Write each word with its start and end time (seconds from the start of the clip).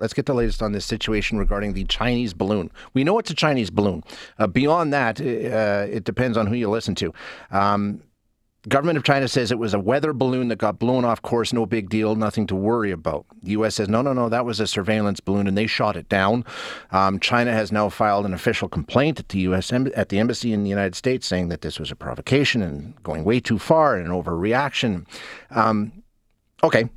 Let's 0.00 0.14
get 0.14 0.26
the 0.26 0.34
latest 0.34 0.62
on 0.62 0.70
this 0.70 0.86
situation 0.86 1.38
regarding 1.38 1.72
the 1.72 1.84
Chinese 1.84 2.32
balloon. 2.32 2.70
We 2.94 3.02
know 3.02 3.18
it's 3.18 3.30
a 3.30 3.34
Chinese 3.34 3.68
balloon. 3.68 4.04
Uh, 4.38 4.46
beyond 4.46 4.92
that, 4.92 5.20
uh, 5.20 5.90
it 5.90 6.04
depends 6.04 6.36
on 6.36 6.46
who 6.46 6.54
you 6.54 6.70
listen 6.70 6.94
to. 6.96 7.12
Um, 7.50 8.02
government 8.68 8.96
of 8.96 9.02
China 9.02 9.26
says 9.26 9.50
it 9.50 9.58
was 9.58 9.74
a 9.74 9.78
weather 9.80 10.12
balloon 10.12 10.48
that 10.48 10.58
got 10.58 10.78
blown 10.78 11.04
off 11.04 11.20
course, 11.22 11.52
no 11.52 11.66
big 11.66 11.88
deal, 11.88 12.14
nothing 12.14 12.46
to 12.46 12.54
worry 12.54 12.92
about. 12.92 13.26
The 13.42 13.52
U.S. 13.52 13.74
says, 13.74 13.88
no, 13.88 14.00
no, 14.00 14.12
no, 14.12 14.28
that 14.28 14.44
was 14.44 14.60
a 14.60 14.68
surveillance 14.68 15.18
balloon, 15.18 15.48
and 15.48 15.58
they 15.58 15.66
shot 15.66 15.96
it 15.96 16.08
down. 16.08 16.44
Um, 16.92 17.18
China 17.18 17.52
has 17.52 17.72
now 17.72 17.88
filed 17.88 18.24
an 18.24 18.34
official 18.34 18.68
complaint 18.68 19.18
at 19.18 19.30
the 19.30 19.40
U.S. 19.40 19.72
At 19.72 20.10
the 20.10 20.20
embassy 20.20 20.52
in 20.52 20.62
the 20.62 20.70
United 20.70 20.94
States, 20.94 21.26
saying 21.26 21.48
that 21.48 21.62
this 21.62 21.80
was 21.80 21.90
a 21.90 21.96
provocation 21.96 22.62
and 22.62 23.02
going 23.02 23.24
way 23.24 23.40
too 23.40 23.58
far 23.58 23.96
and 23.96 24.06
an 24.06 24.12
overreaction. 24.12 25.06
Um, 25.50 26.04
okay, 26.62 26.88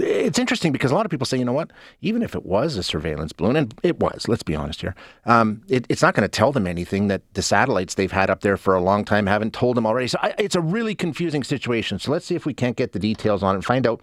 it's 0.00 0.38
interesting 0.38 0.72
because 0.72 0.90
a 0.90 0.94
lot 0.94 1.04
of 1.04 1.10
people 1.10 1.26
say, 1.26 1.38
you 1.38 1.44
know 1.44 1.52
what, 1.52 1.70
even 2.00 2.22
if 2.22 2.34
it 2.34 2.44
was 2.44 2.76
a 2.76 2.82
surveillance 2.82 3.32
balloon, 3.32 3.56
and 3.56 3.74
it 3.82 3.98
was, 4.00 4.26
let's 4.28 4.42
be 4.42 4.56
honest 4.56 4.80
here, 4.80 4.94
um, 5.26 5.62
it, 5.68 5.86
it's 5.88 6.02
not 6.02 6.14
going 6.14 6.28
to 6.28 6.28
tell 6.28 6.52
them 6.52 6.66
anything 6.66 7.08
that 7.08 7.22
the 7.34 7.42
satellites 7.42 7.94
they've 7.94 8.12
had 8.12 8.30
up 8.30 8.40
there 8.40 8.56
for 8.56 8.74
a 8.74 8.80
long 8.80 9.04
time 9.04 9.26
haven't 9.26 9.52
told 9.52 9.76
them 9.76 9.86
already. 9.86 10.08
So 10.08 10.18
I, 10.22 10.34
it's 10.38 10.54
a 10.54 10.60
really 10.60 10.94
confusing 10.94 11.44
situation. 11.44 11.98
So 11.98 12.10
let's 12.10 12.26
see 12.26 12.34
if 12.34 12.46
we 12.46 12.54
can't 12.54 12.76
get 12.76 12.92
the 12.92 12.98
details 12.98 13.42
on 13.42 13.54
it, 13.54 13.58
and 13.58 13.64
find 13.64 13.86
out 13.86 14.00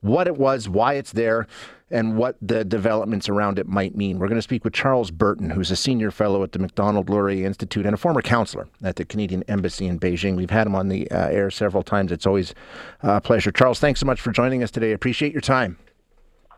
what 0.00 0.26
it 0.26 0.36
was, 0.36 0.68
why 0.68 0.94
it's 0.94 1.12
there 1.12 1.46
and 1.90 2.16
what 2.16 2.36
the 2.40 2.64
developments 2.64 3.28
around 3.28 3.58
it 3.58 3.66
might 3.66 3.96
mean. 3.96 4.18
We're 4.18 4.28
going 4.28 4.38
to 4.38 4.42
speak 4.42 4.64
with 4.64 4.72
Charles 4.72 5.10
Burton, 5.10 5.50
who's 5.50 5.70
a 5.70 5.76
senior 5.76 6.10
fellow 6.10 6.42
at 6.42 6.52
the 6.52 6.58
Macdonald-Laurier 6.58 7.44
Institute 7.44 7.84
and 7.84 7.94
a 7.94 7.98
former 7.98 8.22
counselor 8.22 8.68
at 8.82 8.96
the 8.96 9.04
Canadian 9.04 9.42
Embassy 9.48 9.86
in 9.86 9.98
Beijing. 9.98 10.36
We've 10.36 10.50
had 10.50 10.66
him 10.66 10.74
on 10.74 10.88
the 10.88 11.10
uh, 11.10 11.28
air 11.28 11.50
several 11.50 11.82
times. 11.82 12.12
It's 12.12 12.26
always 12.26 12.54
a 13.02 13.20
pleasure. 13.20 13.50
Charles, 13.50 13.80
thanks 13.80 14.00
so 14.00 14.06
much 14.06 14.20
for 14.20 14.30
joining 14.30 14.62
us 14.62 14.70
today. 14.70 14.92
Appreciate 14.92 15.32
your 15.32 15.40
time. 15.40 15.78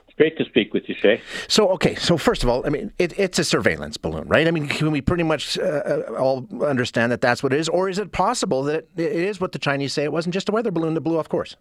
It's 0.07 0.19
great 0.19 0.37
to 0.37 0.45
speak 0.45 0.75
with 0.75 0.87
you, 0.91 0.95
Shay. 0.95 1.23
So, 1.49 1.69
okay, 1.71 1.95
so 1.95 2.19
first 2.19 2.43
of 2.43 2.51
all, 2.51 2.67
I 2.67 2.69
mean, 2.69 2.93
it, 2.99 3.19
it's 3.19 3.39
a 3.39 3.45
surveillance 3.45 3.97
balloon, 3.97 4.29
right? 4.29 4.47
I 4.47 4.51
mean, 4.51 4.69
can 4.69 4.91
we 4.91 5.01
pretty 5.01 5.23
much 5.23 5.59
uh, 5.59 5.63
uh 5.63 6.15
all 6.19 6.47
understand 6.63 7.11
that 7.13 7.23
that's 7.23 7.43
what 7.43 7.55
it 7.55 7.59
is? 7.59 7.71
Or 7.71 7.89
is 7.89 7.99
it 7.99 8.13
possible 8.13 8.63
that 8.65 8.89
it 8.95 9.11
is 9.11 9.41
what 9.41 9.53
the 9.53 9.59
Chinese 9.59 9.95
say? 9.95 10.05
It 10.05 10.13
wasn't 10.13 10.35
just 10.35 10.51
a 10.51 10.53
weather 10.53 10.71
balloon 10.71 10.93
that 10.93 11.01
blew 11.01 11.19
off 11.19 11.31
course? 11.31 11.57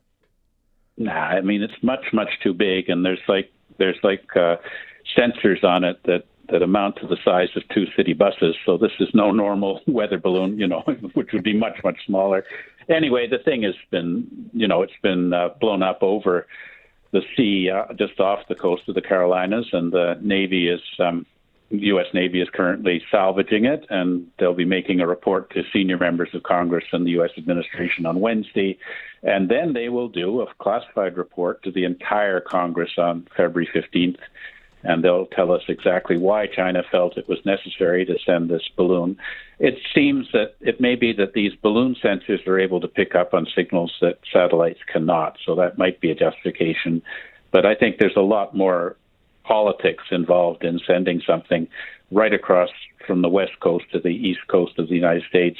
Nah, 0.97 1.11
I 1.11 1.42
mean, 1.42 1.61
it's 1.61 1.81
much, 1.81 2.06
much 2.14 2.30
too 2.44 2.53
big, 2.53 2.89
and 2.89 3.06
there's 3.06 3.20
like 3.28 3.52
there's 3.78 3.97
like 4.03 4.23
uh, 4.36 4.58
sensors 5.17 5.64
on 5.64 5.84
it 5.84 6.00
that 6.06 6.23
that 6.50 6.61
amount 6.61 6.97
to 6.97 7.08
the 7.08 7.17
size 7.23 7.47
of 7.56 7.64
two 7.73 7.86
city 7.95 8.14
buses. 8.14 8.56
So 8.66 8.78
this 8.78 8.92
is 9.00 9.08
no 9.14 9.31
normal 9.31 9.81
weather 9.88 10.17
balloon, 10.17 10.59
you 10.59 10.67
know, 10.67 10.84
which 11.14 11.30
would 11.34 11.44
be 11.44 11.58
much 11.58 11.80
much 11.84 11.97
smaller. 12.06 12.44
Anyway, 12.89 13.28
the 13.30 13.38
thing 13.38 13.64
has 13.64 13.75
been, 13.89 14.50
you 14.53 14.67
know, 14.67 14.81
it's 14.81 14.94
been 15.02 15.34
uh, 15.34 15.50
blown 15.59 15.81
up 15.81 16.00
over 16.02 16.47
the 17.12 17.22
sea 17.36 17.69
uh, 17.69 17.94
just 17.94 18.19
off 18.19 18.39
the 18.50 18.56
coast 18.56 18.84
of 18.88 18.95
the 18.95 19.02
Carolinas, 19.02 19.67
and 19.72 19.92
the 19.92 20.19
Navy 20.22 20.67
is. 20.69 20.81
Um, 21.00 21.25
U.S. 21.72 22.08
Navy 22.14 22.42
is 22.42 22.50
currently 22.50 23.02
salvaging 23.10 23.66
it, 23.66 23.86
and 23.90 24.28
they'll 24.38 24.54
be 24.54 24.66
making 24.66 25.00
a 25.00 25.08
report 25.08 25.50
to 25.52 25.64
senior 25.72 25.98
members 25.98 26.30
of 26.34 26.44
Congress 26.44 26.86
and 26.92 27.06
the 27.06 27.12
U.S. 27.12 27.32
administration 27.38 28.06
on 28.06 28.20
Wednesday. 28.20 28.78
And 29.24 29.50
then 29.50 29.74
they 29.74 29.90
will 29.90 30.10
do 30.10 30.42
a 30.42 30.54
classified 30.60 31.18
report 31.18 31.64
to 31.64 31.72
the 31.72 31.86
entire 31.86 32.40
Congress 32.40 32.92
on 32.98 33.28
February 33.36 33.70
15th. 33.74 34.18
And 34.84 35.04
they'll 35.04 35.28
tell 35.28 35.52
us 35.52 35.62
exactly 35.68 36.18
why 36.18 36.48
China 36.48 36.84
felt 36.92 37.18
it 37.18 37.30
was 37.30 37.38
necessary 37.46 38.04
to 38.06 38.18
send 38.26 38.50
this 38.50 38.68
balloon. 38.76 39.18
It 39.60 39.78
seems 39.94 40.28
that 40.34 40.56
it 40.60 40.82
may 40.82 40.96
be 40.96 41.14
that 41.14 41.34
these 41.34 41.54
balloon 41.62 41.96
sensors 42.04 42.46
are 42.48 42.60
able 42.60 42.82
to 42.82 42.88
pick 42.88 43.14
up 43.14 43.36
on 43.36 43.46
signals 43.56 43.94
that 44.02 44.20
satellites 44.34 44.80
cannot. 44.92 45.38
So 45.46 45.54
that 45.56 45.78
might 45.78 46.02
be 46.02 46.10
a 46.10 46.16
justification. 46.16 47.04
But 47.52 47.66
I 47.66 47.76
think 47.76 47.98
there's 48.00 48.16
a 48.16 48.22
lot 48.22 48.56
more 48.56 48.96
politics 49.52 50.06
involved 50.12 50.64
in 50.64 50.80
sending 50.88 51.22
something 51.28 51.68
right 52.10 52.34
across 52.34 52.70
from 53.06 53.22
the 53.22 53.28
west 53.28 53.52
coast 53.60 53.84
to 53.92 54.00
the 54.00 54.08
east 54.08 54.40
coast 54.48 54.80
of 54.80 54.88
the 54.88 54.96
United 54.96 55.24
States 55.28 55.60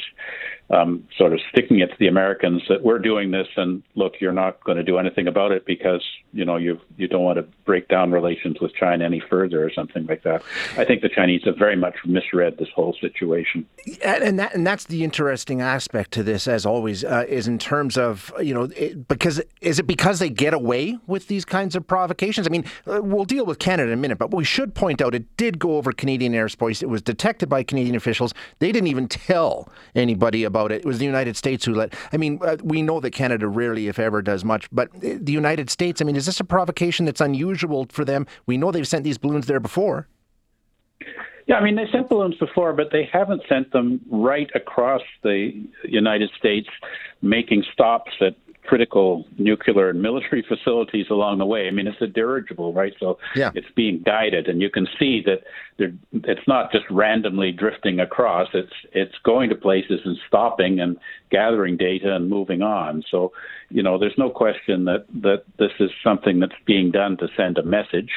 um, 0.72 1.08
sort 1.18 1.34
of 1.34 1.40
sticking 1.52 1.80
it 1.80 1.88
to 1.88 1.96
the 2.00 2.08
Americans 2.08 2.62
that 2.70 2.82
we're 2.82 3.00
doing 3.00 3.32
this, 3.32 3.48
and 3.58 3.84
look, 3.96 4.14
you're 4.20 4.32
not 4.32 4.64
going 4.64 4.78
to 4.78 4.84
do 4.84 4.98
anything 4.98 5.28
about 5.28 5.52
it 5.52 5.66
because 5.66 6.04
you 6.32 6.46
know 6.46 6.56
you 6.56 6.80
you 6.98 7.08
don't 7.08 7.24
want 7.24 7.38
to 7.38 7.44
break 7.66 7.88
down 7.90 8.12
relations 8.12 8.58
with 8.62 8.74
China 8.74 9.04
any 9.04 9.22
further 9.30 9.64
or 9.64 9.72
something 9.72 10.06
like 10.06 10.24
that. 10.24 10.42
I 10.78 10.86
think 10.86 11.02
the 11.02 11.10
Chinese 11.10 11.42
have 11.46 11.58
very 11.58 11.76
much 11.76 11.96
misread 12.06 12.58
this 12.58 12.70
whole 12.74 12.96
situation. 13.02 13.68
And 14.04 14.40
that 14.40 14.56
and 14.56 14.66
that's 14.66 14.86
the 14.86 15.04
interesting 15.04 15.62
aspect 15.62 16.12
to 16.12 16.24
this, 16.24 16.48
as 16.48 16.66
always, 16.66 17.04
uh, 17.04 17.26
is 17.28 17.48
in 17.48 17.58
terms 17.58 17.98
of 17.98 18.34
you 18.42 18.54
know 18.54 18.70
it, 18.76 19.08
because 19.08 19.42
is 19.60 19.80
it 19.80 19.88
because 19.88 20.20
they 20.20 20.30
get 20.30 20.54
away 20.54 20.98
with 21.06 21.28
these 21.28 21.44
kinds 21.44 21.76
of 21.76 21.86
provocations? 21.86 22.48
I 22.48 22.50
mean, 22.50 22.66
uh, 22.88 23.02
we'll 23.04 23.26
deal 23.26 23.46
with 23.46 23.60
Canada 23.60 23.92
in 23.92 24.00
a 24.00 24.02
minute, 24.02 24.18
but 24.18 24.34
we 24.34 24.46
should 24.46 24.74
point 24.74 25.02
out 25.02 25.14
it 25.14 25.36
did 25.36 25.60
go 25.60 25.76
over 25.76 25.92
Canadian 25.92 26.34
airspace. 26.34 26.82
It 26.82 26.88
was 26.88 27.02
detected 27.02 27.50
by 27.50 27.64
Canadian 27.64 27.96
officials. 27.96 28.34
They 28.60 28.72
didn't 28.72 28.88
even 28.88 29.08
tell 29.08 29.70
anybody 29.96 30.44
about 30.44 30.61
about 30.62 30.72
it. 30.72 30.82
It 30.82 30.86
was 30.86 31.00
the 31.00 31.06
United 31.06 31.36
States 31.36 31.66
who 31.66 31.74
let. 31.74 31.94
I 32.12 32.18
mean, 32.18 32.40
uh, 32.42 32.58
we 32.64 32.82
know 32.82 33.00
that 33.00 33.12
Canada 33.12 33.48
rarely, 33.48 33.88
if 33.88 34.00
ever, 34.00 34.22
does 34.22 34.46
much, 34.46 34.70
but 34.72 34.90
the 35.02 35.32
United 35.32 35.70
States. 35.70 36.02
I 36.02 36.06
mean, 36.06 36.16
is 36.16 36.26
this 36.26 36.40
a 36.40 36.44
provocation 36.44 37.06
that's 37.06 37.22
unusual 37.22 37.88
for 37.90 38.06
them? 38.06 38.28
We 38.46 38.58
know 38.58 38.72
they've 38.72 38.88
sent 38.88 39.04
these 39.04 39.18
balloons 39.18 39.48
there 39.48 39.60
before. 39.60 40.08
Yeah, 41.48 41.56
I 41.56 41.64
mean, 41.64 41.76
they 41.76 41.88
sent 41.92 42.08
balloons 42.08 42.36
before, 42.38 42.74
but 42.74 42.92
they 42.92 43.10
haven't 43.12 43.42
sent 43.50 43.72
them 43.72 44.00
right 44.10 44.50
across 44.54 45.02
the 45.24 45.52
United 45.84 46.30
States, 46.38 46.70
making 47.22 47.64
stops 47.74 48.12
at 48.22 48.36
critical 48.64 49.26
nuclear 49.38 49.90
and 49.90 50.02
military 50.02 50.42
facilities 50.48 51.08
along 51.10 51.40
the 51.40 51.46
way. 51.46 51.68
I 51.68 51.72
mean, 51.72 51.88
it's 51.88 52.02
a 52.02 52.08
dirigible, 52.08 52.74
right? 52.74 52.94
So 53.00 53.18
yeah. 53.36 53.52
it's 53.56 53.68
being 53.76 54.02
guided, 54.06 54.48
and 54.48 54.62
you 54.62 54.70
can 54.70 54.88
see 55.00 55.24
that 55.26 55.44
it's 56.14 56.48
not 56.48 56.72
just 56.72 56.86
randomly 56.90 57.52
drifting 57.52 58.00
across. 58.00 58.50
It's 58.54 58.74
it's 58.92 59.16
going 59.24 59.50
to 59.50 59.56
places 59.56 60.02
and 60.06 60.18
stopping 60.28 60.80
and 60.80 60.98
gathering 61.30 61.78
data 61.78 62.16
and 62.16 62.30
moving 62.30 62.62
on. 62.62 63.04
So, 63.10 63.32
you 63.70 63.82
know, 63.82 63.98
there's 63.98 64.18
no 64.18 64.30
question 64.30 64.86
that 64.86 65.06
that 65.22 65.44
this 65.58 65.72
is 65.80 65.90
something 66.04 66.40
that's 66.40 66.54
being 66.66 66.92
done 66.92 67.18
to 67.18 67.28
send 67.36 67.58
a 67.58 67.64
message. 67.64 68.12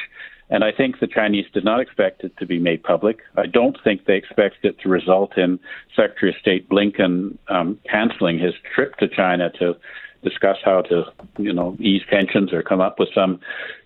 And 0.49 0.63
I 0.63 0.71
think 0.71 0.99
the 0.99 1.07
Chinese 1.07 1.45
did 1.53 1.65
not 1.65 1.79
expect 1.79 2.23
it 2.23 2.37
to 2.37 2.45
be 2.45 2.59
made 2.59 2.83
public. 2.83 3.17
I 3.35 3.47
don't 3.47 3.77
think 3.83 4.05
they 4.05 4.15
expect 4.15 4.63
it 4.63 4.79
to 4.81 4.89
result 4.89 5.37
in 5.37 5.59
Secretary 5.95 6.31
of 6.31 6.37
State 6.39 6.69
Blinken 6.69 7.37
um, 7.47 7.79
canceling 7.89 8.37
his 8.37 8.53
trip 8.75 8.95
to 8.97 9.07
China 9.07 9.49
to 9.59 9.75
discuss 10.25 10.57
how 10.65 10.81
to, 10.81 11.03
you 11.37 11.53
know, 11.53 11.77
ease 11.79 12.01
tensions 12.09 12.51
or 12.51 12.61
come 12.61 12.81
up 12.81 12.99
with 12.99 13.09
some 13.15 13.39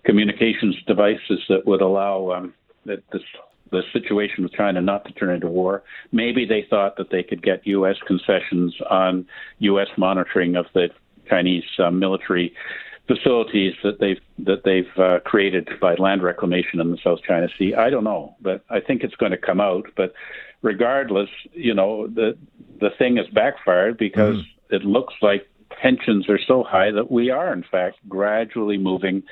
communications 0.04 0.76
devices 0.86 1.40
that 1.48 1.66
would 1.66 1.80
allow 1.80 2.32
um, 2.32 2.54
that 2.86 3.02
this 3.12 3.22
the 3.70 3.82
situation 3.92 4.42
with 4.42 4.52
China 4.52 4.80
not 4.80 5.04
to 5.04 5.12
turn 5.12 5.32
into 5.32 5.46
war. 5.46 5.84
Maybe 6.10 6.44
they 6.44 6.66
thought 6.68 6.96
that 6.96 7.10
they 7.10 7.22
could 7.22 7.40
get 7.40 7.64
U.S. 7.68 7.96
concessions 8.04 8.74
on 8.90 9.26
U.S. 9.60 9.86
monitoring 9.96 10.56
of 10.56 10.66
the 10.74 10.88
Chinese 11.28 11.62
uh, 11.78 11.90
military 11.90 12.52
facilities 13.06 13.74
that 13.82 13.98
they've 14.00 14.20
that 14.38 14.62
they've 14.64 14.98
uh, 14.98 15.20
created 15.24 15.68
by 15.80 15.94
land 15.94 16.22
reclamation 16.22 16.80
in 16.80 16.90
the 16.90 16.98
South 17.02 17.20
China 17.26 17.48
Sea. 17.58 17.74
I 17.74 17.90
don't 17.90 18.04
know, 18.04 18.34
but 18.40 18.64
I 18.70 18.80
think 18.80 19.02
it's 19.02 19.14
going 19.16 19.32
to 19.32 19.38
come 19.38 19.60
out. 19.60 19.86
But 19.96 20.12
regardless, 20.62 21.30
you 21.52 21.74
know, 21.74 22.06
the 22.06 22.36
the 22.80 22.90
thing 22.98 23.16
has 23.16 23.26
backfired 23.28 23.98
because 23.98 24.36
mm. 24.36 24.44
it 24.70 24.84
looks 24.84 25.14
like 25.22 25.48
tensions 25.82 26.28
are 26.28 26.38
so 26.46 26.62
high 26.62 26.90
that 26.92 27.10
we 27.10 27.30
are, 27.30 27.52
in 27.52 27.64
fact, 27.70 27.96
gradually 28.08 28.78
moving 28.78 29.22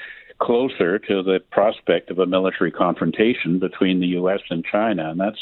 closer 0.41 1.01
to 1.01 1.23
the 1.23 1.41
prospect 1.51 2.11
of 2.11 2.19
a 2.19 2.27
military 2.27 2.71
confrontation 2.71 3.59
between 3.59 3.99
the 4.01 4.07
U.S. 4.09 4.41
and 4.51 4.65
China, 4.65 5.11
and 5.11 5.19
that's 5.19 5.39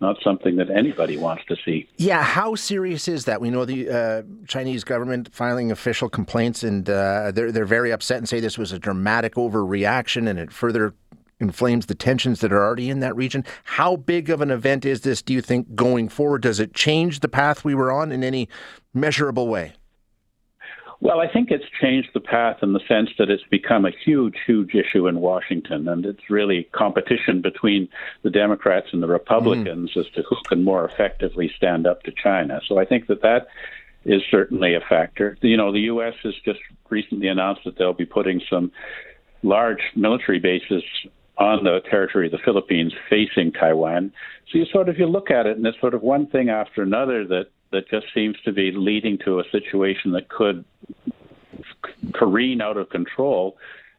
not 0.00 0.16
something 0.22 0.56
that 0.56 0.70
anybody 0.70 1.16
wants 1.16 1.44
to 1.48 1.56
see. 1.64 1.88
Yeah, 1.96 2.22
how 2.22 2.54
serious 2.54 3.08
is 3.08 3.24
that? 3.24 3.40
We 3.40 3.50
know 3.50 3.64
the 3.64 3.90
uh, 3.90 4.22
Chinese 4.46 4.84
government 4.84 5.34
filing 5.34 5.72
official 5.72 6.08
complaints, 6.08 6.62
and 6.62 6.88
uh, 6.88 7.32
they're 7.32 7.50
they're 7.50 7.64
very 7.64 7.90
upset 7.90 8.18
and 8.18 8.28
say 8.28 8.38
this 8.38 8.58
was 8.58 8.70
a 8.72 8.78
dramatic 8.78 9.34
overreaction, 9.34 10.28
and 10.28 10.38
it 10.38 10.52
further 10.52 10.94
inflames 11.40 11.86
the 11.86 11.94
tensions 11.94 12.40
that 12.40 12.52
are 12.52 12.64
already 12.64 12.88
in 12.88 13.00
that 13.00 13.14
region. 13.16 13.44
How 13.64 13.96
big 13.96 14.30
of 14.30 14.40
an 14.40 14.50
event 14.50 14.84
is 14.86 15.02
this? 15.02 15.22
Do 15.22 15.34
you 15.34 15.42
think 15.42 15.74
going 15.74 16.08
forward? 16.08 16.42
Does 16.42 16.60
it 16.60 16.72
change 16.72 17.20
the 17.20 17.28
path 17.28 17.64
we 17.64 17.74
were 17.74 17.90
on 17.90 18.12
in 18.12 18.22
any 18.22 18.48
measurable 18.94 19.48
way? 19.48 19.74
Well, 21.00 21.20
I 21.20 21.30
think 21.30 21.50
it's 21.50 21.64
changed 21.80 22.10
the 22.14 22.20
path 22.20 22.58
in 22.62 22.72
the 22.72 22.80
sense 22.88 23.10
that 23.18 23.28
it's 23.28 23.42
become 23.50 23.84
a 23.84 23.90
huge, 24.04 24.36
huge 24.46 24.74
issue 24.74 25.06
in 25.08 25.20
Washington, 25.20 25.88
and 25.88 26.06
it's 26.06 26.30
really 26.30 26.68
competition 26.72 27.42
between 27.42 27.88
the 28.22 28.30
Democrats 28.30 28.88
and 28.92 29.02
the 29.02 29.06
Republicans 29.06 29.92
mm. 29.94 30.00
as 30.00 30.10
to 30.12 30.22
who 30.22 30.36
can 30.48 30.64
more 30.64 30.86
effectively 30.86 31.52
stand 31.54 31.86
up 31.86 32.02
to 32.04 32.12
China. 32.12 32.60
So 32.66 32.78
I 32.78 32.86
think 32.86 33.08
that 33.08 33.20
that 33.22 33.48
is 34.06 34.22
certainly 34.30 34.74
a 34.74 34.80
factor. 34.80 35.36
You 35.42 35.56
know, 35.56 35.72
the 35.72 35.80
U.S. 35.80 36.14
has 36.22 36.34
just 36.44 36.60
recently 36.88 37.28
announced 37.28 37.62
that 37.64 37.76
they'll 37.76 37.92
be 37.92 38.06
putting 38.06 38.40
some 38.48 38.72
large 39.42 39.82
military 39.94 40.38
bases 40.38 40.82
on 41.38 41.64
the 41.64 41.80
territory 41.90 42.26
of 42.26 42.32
the 42.32 42.38
Philippines 42.38 42.94
facing 43.10 43.52
Taiwan. 43.52 44.12
So 44.50 44.58
you 44.58 44.64
sort 44.72 44.88
of 44.88 44.98
you 44.98 45.06
look 45.06 45.30
at 45.30 45.46
it, 45.46 45.56
and 45.58 45.66
it's 45.66 45.78
sort 45.80 45.92
of 45.92 46.02
one 46.02 46.26
thing 46.26 46.48
after 46.48 46.82
another 46.82 47.26
that 47.26 47.48
that 47.76 47.88
just 47.94 48.06
seems 48.14 48.36
to 48.46 48.52
be 48.52 48.72
leading 48.72 49.16
to 49.26 49.40
a 49.40 49.44
situation 49.52 50.08
that 50.12 50.26
could 50.28 50.64
careen 52.18 52.60
out 52.60 52.76
of 52.76 52.88
control. 52.98 53.56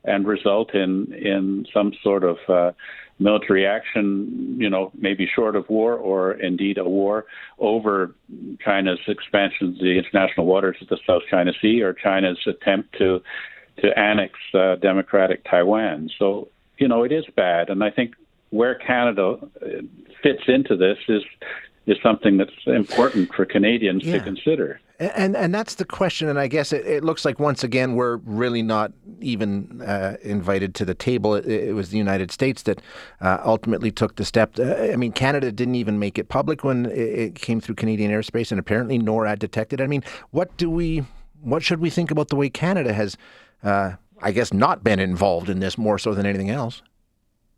and 0.08 0.26
result 0.26 0.74
in 0.74 0.92
in 1.14 1.66
some 1.74 1.92
sort 2.02 2.24
of 2.24 2.38
uh, 2.48 2.72
military 3.20 3.66
action, 3.66 4.56
you 4.60 4.70
know, 4.70 4.92
maybe 4.98 5.28
short 5.36 5.56
of 5.56 5.68
war 5.70 5.96
or 5.96 6.34
indeed 6.34 6.78
a 6.78 6.84
war 6.84 7.26
over 7.60 8.16
China's 8.64 9.00
expansion 9.08 9.70
of 9.70 9.76
the 9.80 9.98
international 9.98 10.46
waters 10.46 10.78
of 10.82 10.88
the 10.88 11.00
South 11.06 11.24
China 11.30 11.52
Sea 11.62 11.82
or 11.82 11.94
China's 11.94 12.40
attempt 12.48 12.98
to 12.98 13.22
to 13.82 13.88
annex 14.00 14.34
uh, 14.54 14.76
democratic 14.76 15.44
Taiwan. 15.44 16.10
So, 16.18 16.48
you 16.80 16.88
know, 16.88 17.04
it 17.04 17.12
is 17.12 17.26
bad, 17.36 17.70
and 17.70 17.84
I 17.84 17.92
think 17.92 18.16
where 18.50 18.76
Canada 18.76 19.36
uh, 19.62 19.68
fits 20.24 20.44
into 20.48 20.76
this 20.76 20.98
is 21.08 21.24
is 21.88 21.98
something 22.04 22.38
that's 22.38 22.52
important 22.68 23.34
for 23.34 23.46
Canadians 23.46 24.04
yeah. 24.04 24.18
to 24.18 24.24
consider. 24.24 24.80
And 25.00 25.38
and 25.38 25.54
that's 25.54 25.76
the 25.76 25.86
question. 25.86 26.28
And 26.28 26.38
I 26.38 26.48
guess 26.48 26.74
it, 26.74 26.86
it 26.86 27.04
looks 27.04 27.24
like 27.24 27.40
once 27.40 27.64
again 27.64 27.96
we're 27.96 28.18
really 28.18 28.62
not 28.62 28.92
even 29.22 29.82
uh, 29.82 30.18
invited 30.22 30.76
to 30.76 30.86
the 30.86 30.94
table. 30.94 31.36
It, 31.36 31.46
it, 31.46 31.74
was 31.74 31.90
the 31.90 31.98
United 31.98 32.32
States 32.32 32.64
that 32.64 32.82
uh, 33.22 33.38
ultimately 33.46 33.92
took 33.92 34.16
the 34.16 34.26
step. 34.26 34.60
Uh, 34.60 34.92
I 34.92 34.96
mean, 34.96 35.12
Canada 35.12 35.52
didn't 35.52 35.76
even 35.76 35.98
make 35.98 36.18
it 36.18 36.30
public 36.30 36.64
when 36.64 36.88
it, 36.88 36.98
it 36.98 37.36
came 37.36 37.62
through 37.62 37.76
Canadian 37.76 38.12
airspace, 38.12 38.52
and 38.52 38.60
apparently 38.60 39.00
NORAD 39.00 39.40
detected. 39.40 39.82
I 39.82 39.88
mean, 39.88 40.04
what 40.32 40.56
do 40.58 40.70
we? 40.70 41.06
What 41.42 41.64
should 41.64 41.80
we 41.80 41.92
think 41.92 42.12
about 42.12 42.30
the 42.30 42.36
way 42.36 42.50
Canada 42.50 42.92
has? 42.92 43.18
Uh, 43.64 43.94
I 44.22 44.32
guess 44.32 44.52
not 44.52 44.84
been 44.84 45.00
involved 45.00 45.48
in 45.48 45.60
this 45.60 45.78
more 45.78 46.00
so 46.00 46.16
than 46.16 46.26
anything 46.26 46.50
else. 46.50 46.82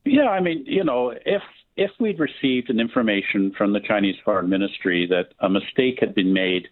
Yeah, 0.03 0.29
I 0.29 0.41
mean, 0.41 0.65
you 0.65 0.83
know, 0.83 1.13
if 1.25 1.41
if 1.79 1.91
we'd 1.97 2.19
received 2.19 2.69
an 2.69 2.79
information 2.79 3.53
from 3.57 3.71
the 3.71 3.79
Chinese 3.79 4.17
Foreign 4.25 4.49
Ministry 4.49 5.07
that 5.07 5.29
a 5.39 5.49
mistake 5.49 5.97
had 6.01 6.13
been 6.13 6.33
made, 6.33 6.67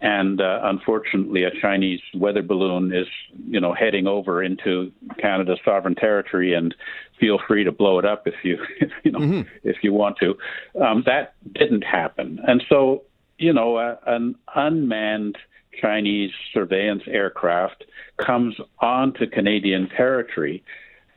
and 0.00 0.40
uh, 0.40 0.60
unfortunately 0.62 1.44
a 1.44 1.50
Chinese 1.60 2.00
weather 2.14 2.42
balloon 2.42 2.94
is, 2.94 3.06
you 3.46 3.60
know, 3.60 3.74
heading 3.74 4.06
over 4.06 4.42
into 4.42 4.90
Canada's 5.18 5.58
sovereign 5.66 5.94
territory, 5.94 6.54
and 6.54 6.74
feel 7.20 7.38
free 7.46 7.62
to 7.62 7.72
blow 7.72 7.98
it 7.98 8.06
up 8.06 8.26
if 8.26 8.34
you, 8.42 8.56
you 9.04 9.10
know, 9.10 9.18
mm-hmm. 9.18 9.42
if 9.64 9.76
you 9.82 9.92
want 9.92 10.16
to. 10.18 10.34
Um, 10.82 11.02
that 11.04 11.34
didn't 11.52 11.82
happen, 11.82 12.40
and 12.46 12.64
so 12.70 13.02
you 13.36 13.52
know, 13.52 13.76
uh, 13.76 13.96
an 14.06 14.34
unmanned 14.56 15.36
Chinese 15.80 16.32
surveillance 16.52 17.04
aircraft 17.06 17.84
comes 18.24 18.56
onto 18.80 19.28
Canadian 19.28 19.88
territory. 19.90 20.64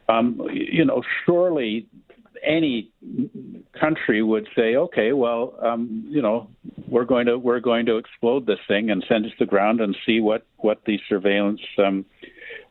Um, 0.10 0.42
you 0.52 0.84
know, 0.86 1.02
surely 1.26 1.88
any 2.44 2.92
country 3.80 4.22
would 4.22 4.48
say, 4.56 4.76
okay, 4.76 5.14
well, 5.14 5.56
um, 5.62 6.04
you 6.08 6.22
know, 6.22 6.50
we're 6.88 7.06
going 7.06 7.26
to 7.28 7.38
we're 7.38 7.60
going 7.60 7.86
to 7.86 7.98
explode 7.98 8.46
this 8.46 8.60
thing 8.68 8.90
and 8.90 9.04
send 9.08 9.26
it 9.26 9.30
to 9.30 9.36
the 9.40 9.46
ground 9.46 9.82
and 9.82 9.96
see 10.06 10.20
what 10.20 10.46
what 10.58 10.82
the 10.86 11.00
surveillance 11.08 11.62
um, 11.78 12.06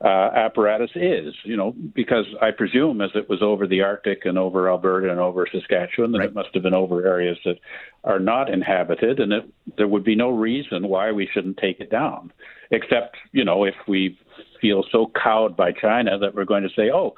uh, 0.04 0.30
apparatus 0.34 0.90
is. 0.94 1.34
You 1.44 1.56
know, 1.56 1.74
because 1.94 2.26
I 2.40 2.50
presume 2.50 3.00
as 3.00 3.10
it 3.14 3.28
was 3.28 3.42
over 3.42 3.66
the 3.66 3.82
Arctic 3.82 4.24
and 4.24 4.38
over 4.38 4.68
Alberta 4.68 5.10
and 5.10 5.20
over 5.20 5.46
Saskatchewan, 5.50 6.12
that 6.12 6.18
right. 6.18 6.28
it 6.28 6.34
must 6.34 6.50
have 6.54 6.62
been 6.62 6.74
over 6.74 7.06
areas 7.06 7.38
that 7.44 7.58
are 8.04 8.20
not 8.20 8.52
inhabited, 8.52 9.20
and 9.20 9.32
it, 9.32 9.44
there 9.76 9.88
would 9.88 10.04
be 10.04 10.16
no 10.16 10.30
reason 10.30 10.88
why 10.88 11.12
we 11.12 11.28
shouldn't 11.32 11.58
take 11.58 11.80
it 11.80 11.90
down, 11.90 12.32
except 12.70 13.16
you 13.32 13.44
know 13.44 13.64
if 13.64 13.74
we 13.86 14.18
feel 14.60 14.84
so 14.92 15.10
cowed 15.22 15.56
by 15.56 15.72
China 15.72 16.18
that 16.18 16.34
we're 16.34 16.44
going 16.44 16.62
to 16.62 16.74
say, 16.76 16.90
oh 16.92 17.14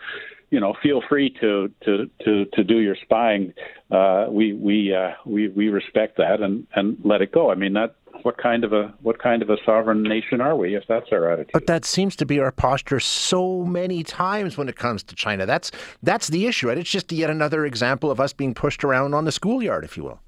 you 0.52 0.60
know, 0.60 0.75
feel 0.82 1.02
free 1.08 1.34
to 1.40 1.72
to 1.84 2.10
to 2.25 2.44
to 2.44 2.62
do 2.62 2.78
your 2.78 2.94
spying. 2.94 3.54
Uh, 3.90 4.26
we 4.28 4.52
we 4.52 4.94
uh, 4.94 5.12
we 5.25 5.49
we 5.49 5.70
respect 5.70 6.19
that 6.19 6.43
and 6.43 6.66
and 6.75 6.99
let 7.02 7.22
it 7.22 7.32
go. 7.32 7.50
I 7.50 7.56
mean 7.56 7.72
that. 7.72 7.96
What 8.20 8.37
kind 8.37 8.62
of 8.62 8.75
a 8.75 8.94
what 9.00 9.19
kind 9.19 9.43
of 9.43 9.49
a 9.49 9.56
sovereign 9.64 10.02
nation 10.02 10.43
are 10.43 10.54
we 10.54 10.76
if 10.76 10.84
that's 10.87 11.06
our 11.10 11.32
attitude? 11.32 11.52
But 11.54 11.66
that 11.66 11.87
seems 11.87 12.14
to 12.16 12.26
be 12.26 12.38
our 12.38 12.52
posture 12.52 13.00
so 13.00 13.64
many 13.64 14.04
times 14.04 14.58
when 14.58 14.69
it 14.69 14.76
comes 14.76 15.02
to 15.04 15.14
China. 15.14 15.46
That's 15.46 15.70
that's 16.02 16.28
the 16.28 16.46
issue, 16.46 16.69
right? 16.69 16.78
It's 16.78 16.90
just 16.90 17.10
yet 17.10 17.31
another 17.31 17.64
example 17.64 18.10
of 18.10 18.20
us 18.20 18.34
being 18.34 18.52
pushed 18.52 18.84
around 18.84 19.14
on 19.14 19.25
the 19.25 19.32
schoolyard, 19.32 19.84
if 19.84 19.96
you 19.96 20.04
will. 20.04 20.20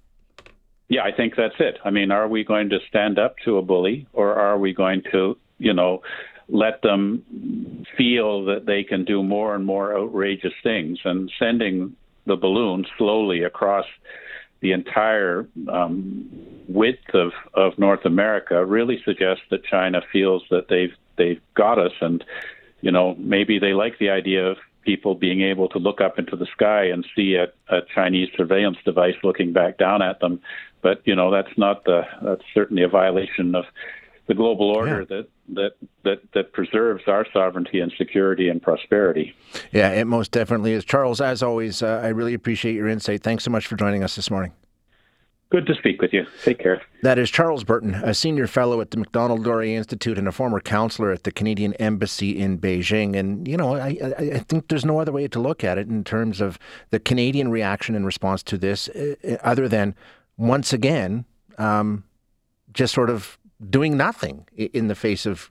Yeah, 0.88 1.02
I 1.04 1.12
think 1.12 1.36
that's 1.36 1.54
it. 1.58 1.78
I 1.84 1.90
mean, 1.90 2.10
are 2.10 2.28
we 2.28 2.44
going 2.44 2.70
to 2.70 2.78
stand 2.88 3.18
up 3.18 3.36
to 3.44 3.58
a 3.58 3.62
bully, 3.62 4.06
or 4.14 4.34
are 4.34 4.58
we 4.58 4.72
going 4.72 5.02
to, 5.12 5.36
you 5.58 5.74
know, 5.74 6.02
let 6.48 6.82
them 6.82 7.22
feel 7.96 8.44
that 8.46 8.66
they 8.66 8.82
can 8.84 9.04
do 9.04 9.22
more 9.22 9.54
and 9.54 9.64
more 9.64 9.96
outrageous 9.96 10.52
things. 10.62 10.98
And 11.04 11.30
sending 11.38 11.96
the 12.26 12.36
balloon 12.36 12.86
slowly 12.96 13.42
across 13.42 13.86
the 14.60 14.72
entire 14.72 15.46
um, 15.68 16.26
width 16.68 17.14
of, 17.14 17.32
of 17.52 17.78
North 17.78 18.04
America 18.06 18.64
really 18.64 18.98
suggests 19.04 19.42
that 19.50 19.64
China 19.64 20.00
feels 20.10 20.42
that 20.50 20.68
they've 20.68 20.94
they've 21.16 21.40
got 21.54 21.78
us, 21.78 21.92
and 22.00 22.24
you 22.80 22.90
know 22.90 23.14
maybe 23.18 23.58
they 23.58 23.74
like 23.74 23.98
the 23.98 24.08
idea 24.08 24.46
of 24.46 24.56
people 24.82 25.14
being 25.14 25.42
able 25.42 25.68
to 25.68 25.78
look 25.78 26.00
up 26.00 26.18
into 26.18 26.34
the 26.34 26.46
sky 26.46 26.84
and 26.84 27.06
see 27.14 27.34
a, 27.34 27.46
a 27.74 27.80
Chinese 27.94 28.30
surveillance 28.36 28.78
device 28.84 29.16
looking 29.22 29.52
back 29.52 29.76
down 29.76 30.00
at 30.00 30.20
them. 30.20 30.40
But 30.80 31.02
you 31.04 31.14
know 31.14 31.30
that's 31.30 31.58
not 31.58 31.84
the 31.84 32.02
that's 32.22 32.44
certainly 32.54 32.84
a 32.84 32.88
violation 32.88 33.54
of 33.54 33.66
the 34.26 34.34
global 34.34 34.70
order 34.70 35.00
yeah. 35.00 35.16
that 35.16 35.28
that 35.48 35.72
that 36.04 36.32
that 36.32 36.52
preserves 36.52 37.02
our 37.06 37.26
sovereignty 37.32 37.80
and 37.80 37.92
security 37.98 38.48
and 38.48 38.62
prosperity. 38.62 39.34
Yeah, 39.72 39.90
it 39.90 40.06
most 40.06 40.30
definitely 40.30 40.72
is. 40.72 40.84
Charles, 40.84 41.20
as 41.20 41.42
always, 41.42 41.82
uh, 41.82 42.00
I 42.02 42.08
really 42.08 42.34
appreciate 42.34 42.74
your 42.74 42.88
insight. 42.88 43.22
Thanks 43.22 43.44
so 43.44 43.50
much 43.50 43.66
for 43.66 43.76
joining 43.76 44.02
us 44.02 44.16
this 44.16 44.30
morning. 44.30 44.52
Good 45.50 45.66
to 45.66 45.74
speak 45.74 46.02
with 46.02 46.12
you. 46.12 46.26
Take 46.42 46.58
care. 46.58 46.82
That 47.02 47.16
is 47.16 47.30
Charles 47.30 47.62
Burton, 47.62 47.94
a 47.94 48.12
senior 48.12 48.48
fellow 48.48 48.80
at 48.80 48.90
the 48.90 48.96
Macdonald-Laurier 48.96 49.76
Institute 49.76 50.18
and 50.18 50.26
a 50.26 50.32
former 50.32 50.58
counselor 50.58 51.12
at 51.12 51.22
the 51.22 51.30
Canadian 51.30 51.74
Embassy 51.74 52.36
in 52.36 52.58
Beijing. 52.58 53.14
And, 53.14 53.46
you 53.46 53.56
know, 53.56 53.76
I, 53.76 53.96
I 54.18 54.38
think 54.38 54.66
there's 54.66 54.86
no 54.86 54.98
other 54.98 55.12
way 55.12 55.28
to 55.28 55.38
look 55.38 55.62
at 55.62 55.78
it 55.78 55.86
in 55.86 56.02
terms 56.02 56.40
of 56.40 56.58
the 56.90 56.98
Canadian 56.98 57.52
reaction 57.52 57.94
in 57.94 58.04
response 58.04 58.42
to 58.44 58.58
this, 58.58 58.88
uh, 58.88 59.36
other 59.44 59.68
than 59.68 59.94
once 60.36 60.72
again, 60.72 61.24
um, 61.58 62.02
just 62.72 62.92
sort 62.92 63.10
of 63.10 63.38
doing 63.70 63.96
nothing 63.96 64.46
in 64.56 64.88
the 64.88 64.94
face 64.94 65.26
of 65.26 65.50